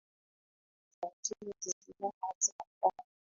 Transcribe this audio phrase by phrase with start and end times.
[0.99, 3.09] kwa shughuli za nje ziara za pwani